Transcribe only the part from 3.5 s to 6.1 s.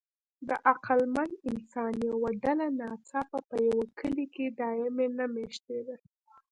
یوه کلي کې دایمي نه مېشتېده.